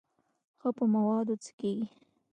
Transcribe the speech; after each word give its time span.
ښه 0.59 0.69
په 0.77 0.83
موادو 0.93 1.35
څه 1.43 1.51
کېږي. 1.59 1.87